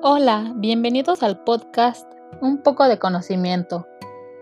[0.00, 2.08] Hola, bienvenidos al podcast
[2.40, 3.84] Un poco de conocimiento.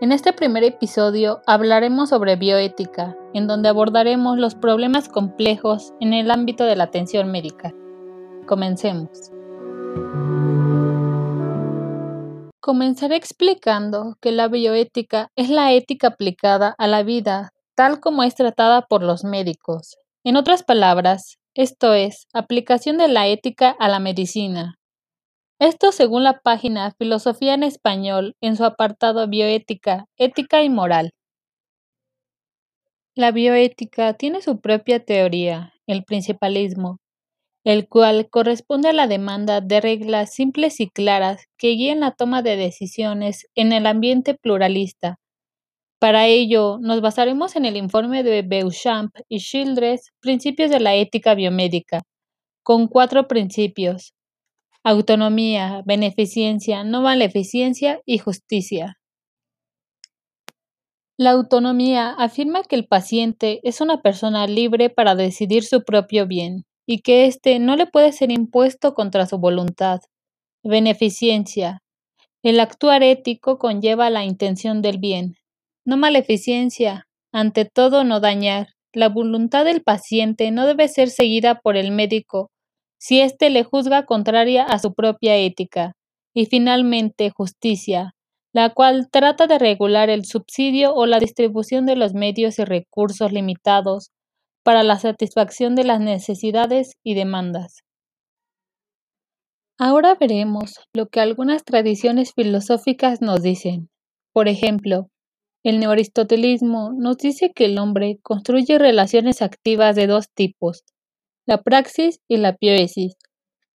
[0.03, 6.31] En este primer episodio hablaremos sobre bioética, en donde abordaremos los problemas complejos en el
[6.31, 7.73] ámbito de la atención médica.
[8.47, 9.09] Comencemos.
[12.61, 18.35] Comenzaré explicando que la bioética es la ética aplicada a la vida tal como es
[18.35, 19.97] tratada por los médicos.
[20.23, 24.77] En otras palabras, esto es, aplicación de la ética a la medicina,
[25.59, 31.13] esto según la página Filosofía en Español en su apartado Bioética, Ética y Moral.
[33.15, 36.99] La bioética tiene su propia teoría, el principalismo,
[37.65, 42.43] el cual corresponde a la demanda de reglas simples y claras que guíen la toma
[42.43, 45.19] de decisiones en el ambiente pluralista.
[45.99, 51.35] Para ello, nos basaremos en el informe de Beauchamp y Childress, Principios de la Ética
[51.35, 52.03] Biomédica,
[52.63, 54.13] con cuatro principios,
[54.89, 59.01] autonomía, beneficencia, no maleficencia y justicia.
[61.19, 66.67] La autonomía afirma que el paciente es una persona libre para decidir su propio bien
[66.87, 70.03] y que éste no le puede ser impuesto contra su voluntad.
[70.63, 71.83] Beneficencia.
[72.45, 75.35] El actuar ético conlleva la intención del bien.
[75.85, 77.09] No maleficencia.
[77.33, 78.69] Ante todo, no dañar.
[78.93, 82.53] La voluntad del paciente no debe ser seguida por el médico
[82.99, 85.93] si éste le juzga contraria a su propia ética,
[86.35, 88.15] y finalmente justicia,
[88.53, 93.33] la cual trata de regular el subsidio o la distribución de los medios y recursos
[93.33, 94.11] limitados
[94.63, 97.81] para la satisfacción de las necesidades y demandas.
[99.79, 103.91] Ahora veremos lo que algunas tradiciones filosóficas nos dicen.
[104.33, 105.09] Por ejemplo,
[105.63, 110.83] el neoaristotelismo nos dice que el hombre construye relaciones activas de dos tipos,
[111.47, 113.15] la praxis y la poiesis.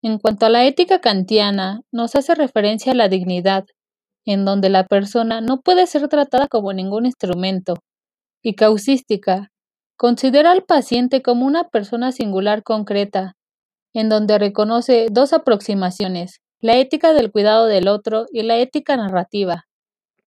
[0.01, 3.65] En cuanto a la ética kantiana, nos hace referencia a la dignidad,
[4.25, 7.75] en donde la persona no puede ser tratada como ningún instrumento,
[8.41, 9.51] y causística,
[9.97, 13.35] considera al paciente como una persona singular concreta,
[13.93, 19.65] en donde reconoce dos aproximaciones, la ética del cuidado del otro y la ética narrativa.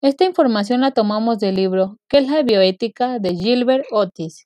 [0.01, 3.19] Esta información la tomamos del libro ¿Qué es la bioética?
[3.19, 4.45] de Gilbert Otis.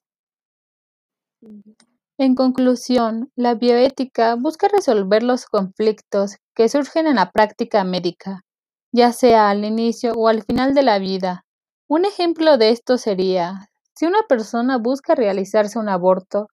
[2.20, 8.44] En conclusión, la bioética busca resolver los conflictos que surgen en la práctica médica,
[8.92, 11.44] ya sea al inicio o al final de la vida.
[11.88, 16.48] Un ejemplo de esto sería, si una persona busca realizarse un aborto,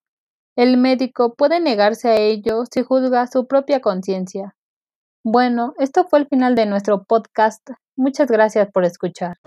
[0.55, 4.55] el médico puede negarse a ello si juzga su propia conciencia.
[5.23, 7.67] Bueno, esto fue el final de nuestro podcast.
[7.95, 9.37] Muchas gracias por escuchar.